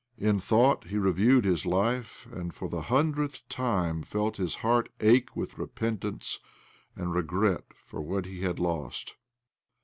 In 0.17 0.39
thought 0.39 0.85
he 0.87 0.97
reviewed 0.97 1.45
his 1.45 1.63
life, 1.63 2.25
and 2.31 2.51
for 2.55 2.67
the 2.67 2.81
hundredth 2.81 3.47
time 3.49 4.01
felt 4.01 4.37
his 4.37 4.55
heart 4.65 4.89
ache 4.99 5.35
with 5.35 5.59
repentance 5.59 6.39
and 6.95 7.13
regret 7.13 7.65
for 7.85 8.01
what 8.01 8.25
he 8.25 8.41
had 8.41 8.57
lost. 8.59 9.13